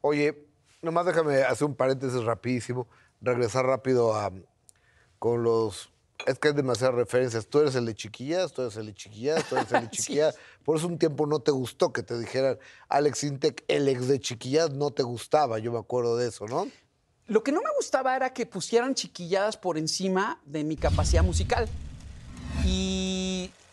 Oye, 0.00 0.46
nomás 0.82 1.06
déjame 1.06 1.42
hacer 1.42 1.66
un 1.66 1.74
paréntesis 1.74 2.22
rapidísimo, 2.24 2.88
regresar 3.20 3.66
rápido 3.66 4.14
a 4.14 4.32
con 5.18 5.42
los 5.42 5.90
es 6.26 6.38
que 6.38 6.48
hay 6.48 6.54
demasiadas 6.54 6.96
referencias. 6.96 7.46
Tú 7.46 7.60
eres 7.60 7.74
el 7.74 7.86
de 7.86 7.94
chiquillas, 7.94 8.52
tú 8.52 8.62
eres 8.62 8.76
el 8.76 8.86
de 8.86 8.94
chiquillas, 8.94 9.44
tú 9.48 9.56
eres 9.56 9.72
el 9.72 9.82
de 9.82 9.90
chiquillas. 9.96 10.36
Por 10.64 10.76
eso 10.76 10.86
un 10.86 10.98
tiempo 10.98 11.26
no 11.26 11.40
te 11.40 11.50
gustó 11.50 11.92
que 11.92 12.02
te 12.02 12.18
dijeran 12.18 12.58
Alex 12.88 13.24
Intec, 13.24 13.64
el 13.68 13.88
ex 13.88 14.08
de 14.08 14.20
chiquillas, 14.20 14.70
no 14.70 14.90
te 14.90 15.02
gustaba. 15.02 15.58
Yo 15.58 15.72
me 15.72 15.78
acuerdo 15.78 16.16
de 16.16 16.28
eso, 16.28 16.46
¿no? 16.46 16.68
Lo 17.26 17.42
que 17.42 17.52
no 17.52 17.60
me 17.60 17.70
gustaba 17.76 18.16
era 18.16 18.32
que 18.32 18.46
pusieran 18.46 18.94
chiquilladas 18.94 19.56
por 19.56 19.78
encima 19.78 20.40
de 20.44 20.64
mi 20.64 20.76
capacidad 20.76 21.22
musical. 21.22 21.68
Y, 22.64 23.17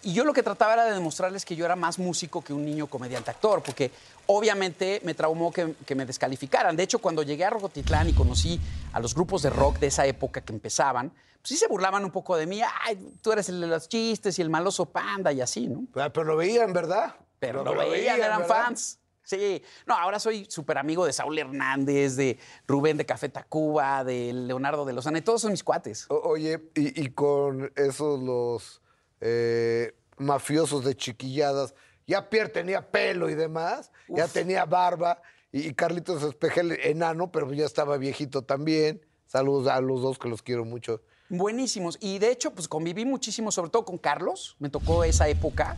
y 0.05 0.13
yo 0.13 0.23
lo 0.23 0.31
que 0.33 0.43
trataba 0.43 0.73
era 0.73 0.85
de 0.85 0.93
demostrarles 0.93 1.43
que 1.43 1.55
yo 1.55 1.65
era 1.65 1.75
más 1.75 1.99
músico 1.99 2.41
que 2.41 2.53
un 2.53 2.63
niño 2.63 2.87
comediante 2.87 3.31
actor, 3.31 3.61
porque 3.61 3.91
obviamente 4.27 5.01
me 5.03 5.13
traumó 5.13 5.51
que, 5.51 5.75
que 5.85 5.95
me 5.95 6.05
descalificaran. 6.05 6.75
De 6.75 6.83
hecho, 6.83 6.99
cuando 6.99 7.23
llegué 7.23 7.45
a 7.45 7.49
Rocotitlán 7.49 8.09
y 8.09 8.13
conocí 8.13 8.59
a 8.93 8.99
los 8.99 9.13
grupos 9.13 9.41
de 9.41 9.49
rock 9.49 9.79
de 9.79 9.87
esa 9.87 10.05
época 10.05 10.41
que 10.41 10.53
empezaban, 10.53 11.09
pues 11.09 11.49
sí 11.49 11.57
se 11.57 11.67
burlaban 11.67 12.03
un 12.05 12.11
poco 12.11 12.37
de 12.37 12.45
mí. 12.47 12.61
Ay, 12.83 12.97
tú 13.21 13.31
eres 13.31 13.49
el 13.49 13.61
de 13.61 13.67
los 13.67 13.87
chistes 13.89 14.37
y 14.39 14.41
el 14.41 14.49
maloso 14.49 14.85
panda 14.87 15.31
y 15.31 15.41
así, 15.41 15.67
¿no? 15.67 15.83
Ah, 15.95 16.09
Pero 16.11 16.23
lo 16.23 16.37
veían, 16.37 16.73
¿verdad? 16.73 17.15
Pero 17.39 17.63
lo 17.63 17.75
veían, 17.75 18.17
eran 18.17 18.41
¿verdad? 18.41 18.63
fans. 18.65 18.99
Sí, 19.23 19.61
no, 19.87 19.95
ahora 19.95 20.19
soy 20.19 20.45
súper 20.49 20.77
amigo 20.77 21.03
de 21.05 21.11
Saúl 21.11 21.37
Hernández, 21.39 22.15
de 22.15 22.37
Rubén 22.67 22.95
de 22.97 23.07
Café 23.07 23.27
Tacuba, 23.27 24.03
de 24.03 24.31
Leonardo 24.33 24.85
de 24.85 24.93
Lozana, 24.93 25.17
y 25.17 25.21
todos 25.21 25.41
son 25.41 25.51
mis 25.51 25.63
cuates. 25.63 26.05
O- 26.09 26.17
Oye, 26.29 26.69
y, 26.75 27.01
y 27.03 27.09
con 27.09 27.71
esos 27.75 28.19
los 28.21 28.81
eh, 29.21 29.93
mafiosos 30.17 30.83
de 30.83 30.95
chiquilladas, 30.95 31.73
ya 32.07 32.29
Pierre 32.29 32.49
tenía 32.49 32.89
pelo 32.89 33.29
y 33.29 33.35
demás, 33.35 33.91
ya 34.07 34.27
tenía 34.27 34.65
barba, 34.65 35.21
y, 35.51 35.67
y 35.67 35.73
Carlitos 35.73 36.23
Espejel 36.23 36.73
enano, 36.83 37.31
pero 37.31 37.51
ya 37.53 37.65
estaba 37.65 37.97
viejito 37.97 38.41
también. 38.43 39.01
Saludos 39.27 39.67
a 39.67 39.81
los 39.81 40.01
dos 40.01 40.19
que 40.19 40.29
los 40.29 40.41
quiero 40.41 40.65
mucho. 40.65 41.01
Buenísimos. 41.29 41.97
Y 41.99 42.19
de 42.19 42.31
hecho, 42.31 42.51
pues 42.51 42.67
conviví 42.67 43.05
muchísimo, 43.05 43.51
sobre 43.51 43.71
todo 43.71 43.85
con 43.85 43.97
Carlos, 43.97 44.55
me 44.59 44.69
tocó 44.69 45.03
esa 45.03 45.27
época. 45.27 45.77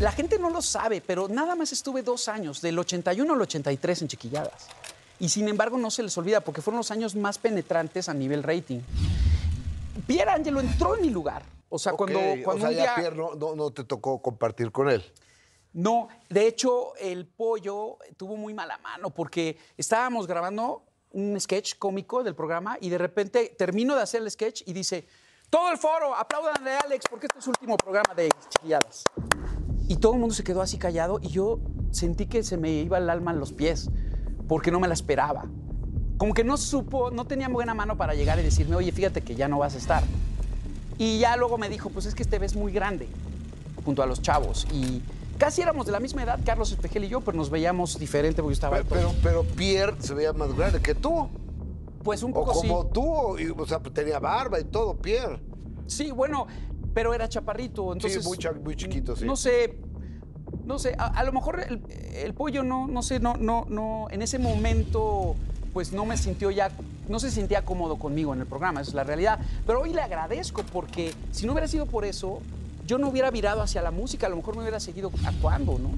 La 0.00 0.12
gente 0.12 0.38
no 0.38 0.50
lo 0.50 0.62
sabe, 0.62 1.00
pero 1.00 1.28
nada 1.28 1.54
más 1.54 1.72
estuve 1.72 2.02
dos 2.02 2.28
años, 2.28 2.60
del 2.62 2.78
81 2.78 3.32
al 3.32 3.40
83 3.40 4.02
en 4.02 4.08
Chiquilladas. 4.08 4.68
Y 5.18 5.28
sin 5.28 5.48
embargo 5.48 5.78
no 5.78 5.90
se 5.90 6.02
les 6.02 6.16
olvida 6.16 6.40
porque 6.40 6.62
fueron 6.62 6.78
los 6.78 6.90
años 6.90 7.14
más 7.14 7.38
penetrantes 7.38 8.08
a 8.08 8.14
nivel 8.14 8.42
rating. 8.42 8.80
Pierre 10.06 10.30
Angelo 10.30 10.60
entró 10.60 10.96
en 10.96 11.02
mi 11.02 11.10
lugar. 11.10 11.42
O 11.74 11.78
sea, 11.78 11.94
cuando, 11.94 12.18
Ok, 12.18 12.42
cuando 12.44 12.66
o 12.66 12.68
sea, 12.68 12.70
un 12.70 12.74
ya 12.76 12.82
día... 12.82 12.94
Pierre 12.96 13.16
no, 13.16 13.34
no- 13.34 13.54
no 13.56 13.70
te 13.70 13.84
tocó 13.84 14.20
compartir 14.20 14.70
con 14.70 14.90
él. 14.90 15.02
No, 15.72 16.08
de 16.28 16.46
hecho, 16.46 16.94
el 16.96 17.26
pollo 17.26 17.96
tuvo 18.18 18.36
muy 18.36 18.52
mala 18.52 18.76
mano 18.78 19.08
porque 19.08 19.56
estábamos 19.78 20.26
grabando 20.26 20.84
un 21.12 21.40
sketch 21.40 21.78
cómico 21.78 22.22
del 22.22 22.34
programa 22.34 22.76
y 22.78 22.90
de 22.90 22.98
repente 22.98 23.54
termino 23.56 23.94
de 23.96 24.02
hacer 24.02 24.20
el 24.20 24.30
sketch 24.30 24.62
y 24.66 24.74
dice: 24.74 25.06
Todo 25.48 25.70
el 25.72 25.78
foro, 25.78 26.14
aplaudanle 26.14 26.72
a 26.72 26.80
Alex 26.80 27.06
porque 27.08 27.24
este 27.26 27.38
es 27.38 27.44
su 27.44 27.50
último 27.50 27.78
programa 27.78 28.14
de 28.14 28.28
chiquilladas. 28.50 29.04
Y 29.88 29.96
todo 29.96 30.12
el 30.12 30.18
mundo 30.18 30.34
se 30.34 30.44
quedó 30.44 30.60
así 30.60 30.76
callado 30.78 31.20
y 31.22 31.28
yo 31.28 31.58
sentí 31.90 32.26
que 32.26 32.42
se 32.42 32.58
me 32.58 32.70
iba 32.70 32.98
el 32.98 33.08
alma 33.08 33.30
en 33.30 33.40
los 33.40 33.54
pies 33.54 33.88
porque 34.46 34.70
no 34.70 34.78
me 34.78 34.88
la 34.88 34.94
esperaba. 34.94 35.46
Como 36.18 36.34
que 36.34 36.44
no 36.44 36.58
supo, 36.58 37.10
no 37.10 37.26
tenía 37.26 37.48
buena 37.48 37.72
mano 37.72 37.96
para 37.96 38.12
llegar 38.14 38.38
y 38.38 38.42
decirme, 38.42 38.76
oye, 38.76 38.92
fíjate 38.92 39.22
que 39.22 39.34
ya 39.34 39.48
no 39.48 39.58
vas 39.58 39.74
a 39.74 39.78
estar. 39.78 40.02
Y 40.98 41.18
ya 41.18 41.36
luego 41.36 41.58
me 41.58 41.68
dijo, 41.68 41.90
pues 41.90 42.06
es 42.06 42.14
que 42.14 42.24
te 42.24 42.38
ves 42.38 42.54
muy 42.54 42.72
grande 42.72 43.08
junto 43.84 44.02
a 44.02 44.06
los 44.06 44.20
chavos. 44.22 44.66
Y 44.72 45.02
casi 45.38 45.62
éramos 45.62 45.86
de 45.86 45.92
la 45.92 46.00
misma 46.00 46.22
edad, 46.22 46.38
Carlos 46.44 46.70
Espejel 46.72 47.04
y 47.04 47.08
yo, 47.08 47.20
pero 47.20 47.36
nos 47.36 47.50
veíamos 47.50 47.98
diferente 47.98 48.42
porque 48.42 48.52
yo 48.52 48.54
estaba 48.54 48.76
Pero, 48.76 48.88
pero, 48.88 49.12
pero 49.22 49.42
Pierre 49.44 49.96
se 50.00 50.14
veía 50.14 50.32
más 50.32 50.54
grande 50.56 50.80
que 50.80 50.94
tú. 50.94 51.28
pues 52.04 52.22
un 52.22 52.30
O 52.30 52.34
poco 52.34 52.52
como 52.52 52.82
sí. 52.82 52.88
tú, 52.92 53.38
y, 53.38 53.50
o 53.50 53.66
sea, 53.66 53.80
tenía 53.80 54.18
barba 54.18 54.60
y 54.60 54.64
todo, 54.64 54.94
Pierre. 54.96 55.40
Sí, 55.86 56.10
bueno, 56.10 56.46
pero 56.94 57.14
era 57.14 57.28
chaparrito, 57.28 57.92
entonces... 57.92 58.24
muy 58.24 58.38
cha- 58.38 58.52
muy 58.52 58.76
chiquito, 58.76 59.16
sí. 59.16 59.24
No 59.24 59.34
sé, 59.36 59.76
no 60.64 60.78
sé, 60.78 60.94
a, 60.98 61.06
a 61.06 61.24
lo 61.24 61.32
mejor 61.32 61.60
el, 61.60 61.80
el 62.14 62.34
pollo 62.34 62.62
no, 62.62 62.86
no 62.86 63.02
sé, 63.02 63.18
no, 63.18 63.34
no, 63.34 63.66
no, 63.68 64.06
en 64.10 64.22
ese 64.22 64.38
momento 64.38 65.34
pues 65.72 65.92
no 65.92 66.04
me 66.04 66.16
sintió 66.16 66.50
ya, 66.50 66.70
no 67.08 67.18
se 67.18 67.30
sentía 67.30 67.64
cómodo 67.64 67.96
conmigo 67.96 68.34
en 68.34 68.40
el 68.40 68.46
programa, 68.46 68.80
esa 68.80 68.90
es 68.90 68.94
la 68.94 69.04
realidad. 69.04 69.38
Pero 69.66 69.80
hoy 69.80 69.92
le 69.92 70.02
agradezco 70.02 70.62
porque 70.72 71.14
si 71.30 71.46
no 71.46 71.52
hubiera 71.52 71.68
sido 71.68 71.86
por 71.86 72.04
eso, 72.04 72.40
yo 72.86 72.98
no 72.98 73.08
hubiera 73.08 73.30
virado 73.30 73.62
hacia 73.62 73.82
la 73.82 73.90
música, 73.90 74.26
a 74.26 74.30
lo 74.30 74.36
mejor 74.36 74.56
me 74.56 74.62
hubiera 74.62 74.80
seguido 74.80 75.10
actuando, 75.24 75.78
¿no? 75.78 75.90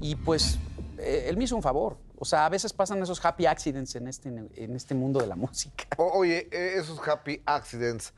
Y 0.00 0.14
pues 0.14 0.58
eh, 0.98 1.26
él 1.28 1.36
me 1.36 1.44
hizo 1.44 1.56
un 1.56 1.62
favor. 1.62 1.96
O 2.20 2.24
sea, 2.24 2.46
a 2.46 2.48
veces 2.48 2.72
pasan 2.72 3.02
esos 3.02 3.24
happy 3.24 3.46
accidents 3.46 3.94
en 3.94 4.08
este, 4.08 4.28
en 4.28 4.74
este 4.74 4.94
mundo 4.94 5.20
de 5.20 5.26
la 5.26 5.36
música. 5.36 5.84
Oye, 5.98 6.48
eh, 6.50 6.74
esos 6.76 7.00
happy 7.06 7.42
accidents. 7.46 8.12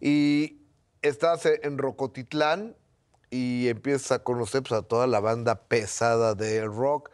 Y 0.00 0.58
estás 1.02 1.46
e- 1.46 1.60
en 1.64 1.78
Rocotitlán 1.78 2.76
y 3.30 3.68
empiezas 3.68 4.12
a 4.12 4.18
conocer 4.22 4.62
pues, 4.62 4.72
a 4.80 4.82
toda 4.82 5.06
la 5.06 5.20
banda 5.20 5.62
pesada 5.62 6.34
de 6.34 6.64
rock. 6.64 7.10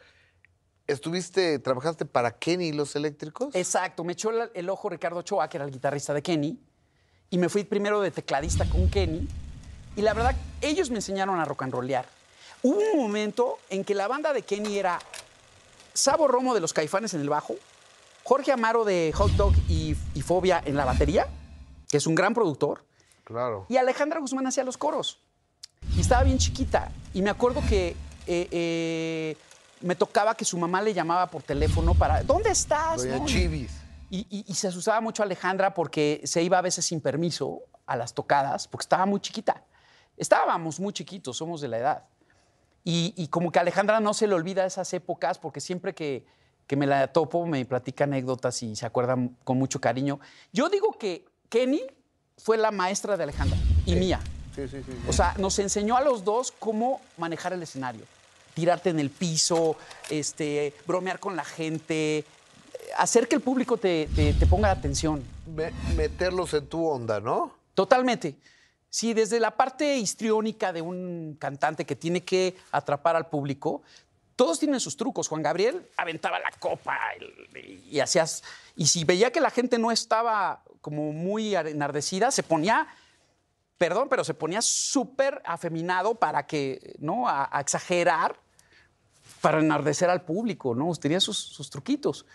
¿Estuviste, 0.86 1.58
trabajaste 1.58 2.04
para 2.04 2.30
Kenny 2.38 2.68
y 2.68 2.72
los 2.72 2.94
eléctricos? 2.94 3.54
Exacto, 3.54 4.04
me 4.04 4.12
echó 4.12 4.30
el, 4.30 4.50
el 4.54 4.68
ojo 4.70 4.88
Ricardo 4.88 5.18
Ochoa, 5.18 5.48
que 5.48 5.56
era 5.56 5.64
el 5.64 5.72
guitarrista 5.72 6.14
de 6.14 6.22
Kenny, 6.22 6.58
y 7.30 7.38
me 7.38 7.48
fui 7.48 7.64
primero 7.64 8.00
de 8.00 8.10
tecladista 8.12 8.64
con 8.68 8.88
Kenny, 8.88 9.28
y 9.96 10.02
la 10.02 10.14
verdad, 10.14 10.36
ellos 10.60 10.90
me 10.90 10.96
enseñaron 10.96 11.40
a 11.40 11.44
rock 11.44 11.62
and 11.62 11.72
rollear. 11.72 12.06
Hubo 12.62 12.78
un 12.92 12.98
momento 13.00 13.58
en 13.68 13.84
que 13.84 13.94
la 13.94 14.06
banda 14.08 14.32
de 14.32 14.42
Kenny 14.42 14.78
era 14.78 14.98
Sabo 15.92 16.28
Romo 16.28 16.54
de 16.54 16.60
los 16.60 16.72
Caifanes 16.72 17.14
en 17.14 17.20
el 17.20 17.28
bajo, 17.28 17.54
Jorge 18.22 18.52
Amaro 18.52 18.84
de 18.84 19.12
Hot 19.16 19.32
Dog 19.32 19.54
y, 19.68 19.96
y 20.14 20.22
Fobia 20.22 20.62
en 20.64 20.76
la 20.76 20.84
batería, 20.84 21.26
que 21.88 21.96
es 21.96 22.06
un 22.06 22.14
gran 22.14 22.32
productor, 22.34 22.84
Claro. 23.24 23.66
y 23.68 23.76
Alejandra 23.76 24.20
Guzmán 24.20 24.46
hacía 24.46 24.62
los 24.62 24.76
coros. 24.76 25.18
Y 25.96 26.00
estaba 26.00 26.22
bien 26.22 26.38
chiquita. 26.38 26.90
Y 27.14 27.22
me 27.22 27.30
acuerdo 27.30 27.60
que 27.68 27.96
eh, 28.26 28.48
eh, 28.50 29.36
me 29.80 29.94
tocaba 29.94 30.34
que 30.34 30.44
su 30.44 30.56
mamá 30.58 30.80
le 30.82 30.94
llamaba 30.94 31.26
por 31.28 31.42
teléfono 31.42 31.94
para, 31.94 32.22
¿dónde 32.22 32.50
estás? 32.50 33.02
Doña 33.02 33.18
no? 33.18 33.26
Chivis. 33.26 33.72
Y, 34.10 34.26
y- 34.30 34.44
y 34.46 34.54
se 34.54 34.68
asustaba 34.68 35.00
mucho 35.00 35.22
Alejandra 35.22 35.74
porque 35.74 36.20
se 36.24 36.42
iba 36.42 36.58
a 36.58 36.62
veces 36.62 36.84
sin 36.84 37.00
permiso 37.00 37.60
a 37.86 37.96
las 37.96 38.14
tocadas, 38.14 38.68
porque 38.68 38.82
estaba 38.84 39.04
muy 39.06 39.20
chiquita. 39.20 39.62
Estábamos 40.16 40.80
muy 40.80 40.92
chiquitos, 40.92 41.36
somos 41.36 41.60
de 41.60 41.68
la 41.68 41.78
edad. 41.78 42.04
Y, 42.84 43.12
y 43.16 43.28
como 43.28 43.50
que 43.50 43.58
a 43.58 43.62
Alejandra 43.62 43.98
no 44.00 44.14
se 44.14 44.26
le 44.26 44.34
olvida 44.34 44.64
esas 44.64 44.92
épocas, 44.94 45.38
porque 45.38 45.60
siempre 45.60 45.94
que, 45.94 46.24
que 46.66 46.76
me 46.76 46.86
la 46.86 47.08
topo 47.08 47.44
me 47.46 47.64
platica 47.64 48.04
anécdotas 48.04 48.62
y 48.62 48.76
se 48.76 48.86
acuerdan 48.86 49.36
con 49.44 49.58
mucho 49.58 49.80
cariño. 49.80 50.20
Yo 50.52 50.68
digo 50.68 50.92
que 50.92 51.24
Kenny 51.48 51.82
fue 52.38 52.56
la 52.56 52.70
maestra 52.70 53.16
de 53.16 53.24
Alejandra 53.24 53.58
y 53.84 53.96
mía. 53.96 54.20
Sí, 54.54 54.68
sí, 54.68 54.78
sí. 54.86 54.92
sí. 54.92 54.98
O 55.08 55.12
sea, 55.12 55.34
nos 55.38 55.58
enseñó 55.58 55.96
a 55.96 56.00
los 56.00 56.24
dos 56.24 56.52
cómo 56.52 57.00
manejar 57.18 57.52
el 57.52 57.62
escenario. 57.62 58.04
Tirarte 58.56 58.88
en 58.88 58.98
el 58.98 59.10
piso, 59.10 59.76
este, 60.08 60.72
bromear 60.86 61.20
con 61.20 61.36
la 61.36 61.44
gente, 61.44 62.18
eh, 62.20 62.24
hacer 62.96 63.28
que 63.28 63.34
el 63.36 63.42
público 63.42 63.76
te, 63.76 64.08
te- 64.16 64.32
te 64.32 64.46
ponga 64.46 64.70
atención. 64.70 65.22
Me- 65.54 65.72
meterlos 65.94 66.54
en 66.54 66.66
tu 66.66 66.86
onda, 66.88 67.20
¿no? 67.20 67.52
Totalmente. 67.74 68.34
Sí, 68.88 69.12
desde 69.12 69.40
la 69.40 69.50
parte 69.58 69.98
histriónica 69.98 70.72
de 70.72 70.80
un 70.80 71.36
cantante 71.38 71.84
que 71.84 71.96
tiene 71.96 72.24
que 72.24 72.56
atrapar 72.72 73.14
al 73.14 73.26
público, 73.28 73.82
todos 74.36 74.58
tienen 74.58 74.80
sus 74.80 74.96
trucos. 74.96 75.28
Juan 75.28 75.42
Gabriel 75.42 75.86
aventaba 75.98 76.38
la 76.38 76.50
copa 76.58 76.96
y, 77.54 77.90
y 77.96 78.00
hacías. 78.00 78.42
Y 78.74 78.86
si 78.86 79.04
veía 79.04 79.30
que 79.30 79.42
la 79.42 79.50
gente 79.50 79.78
no 79.78 79.90
estaba 79.92 80.62
como 80.80 81.12
muy 81.12 81.54
enardecida, 81.54 82.30
se 82.30 82.42
ponía, 82.42 82.86
perdón, 83.76 84.08
pero 84.08 84.24
se 84.24 84.32
ponía 84.32 84.62
súper 84.62 85.42
afeminado 85.44 86.14
para 86.14 86.46
que, 86.46 86.96
¿no? 86.98 87.28
A, 87.28 87.50
a 87.54 87.60
exagerar, 87.60 88.36
para 89.40 89.60
enardecer 89.60 90.10
al 90.10 90.24
público, 90.24 90.74
¿no? 90.74 90.94
Tenía 90.94 91.20
sus, 91.20 91.70
truquitos. 91.70 92.26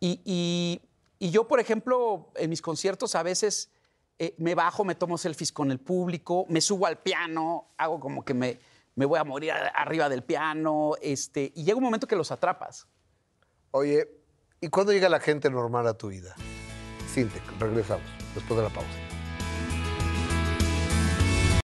Y, 0.00 0.80
yo, 1.18 1.48
por 1.48 1.60
ejemplo, 1.60 2.30
en 2.36 2.50
mis 2.50 2.60
conciertos 2.60 3.14
a 3.14 3.22
veces 3.22 3.70
eh, 4.18 4.34
me 4.38 4.54
bajo, 4.54 4.84
me 4.84 4.94
tomo 4.94 5.18
selfies 5.18 5.52
con 5.52 5.70
el 5.70 5.78
público, 5.78 6.44
me 6.48 6.60
subo 6.60 6.86
al 6.86 6.98
piano, 6.98 7.68
hago 7.78 8.00
como 8.00 8.24
que 8.24 8.34
me, 8.34 8.58
voy 8.94 9.18
a 9.18 9.24
morir 9.24 9.52
arriba 9.52 10.08
del 10.08 10.22
piano, 10.22 10.92
este, 11.00 11.52
y 11.54 11.64
llega 11.64 11.78
un 11.78 11.84
momento 11.84 12.06
que 12.06 12.16
los 12.16 12.30
atrapas. 12.30 12.86
Oye, 13.70 14.08
¿y 14.60 14.68
cuándo 14.68 14.92
llega 14.92 15.08
la 15.08 15.20
gente 15.20 15.50
normal 15.50 15.86
a 15.86 15.94
tu 15.94 16.08
vida? 16.08 16.34
Sintec, 17.12 17.42
regresamos 17.58 18.06
después 18.34 18.58
de 18.58 18.62
la 18.64 18.70
pausa. 18.70 19.05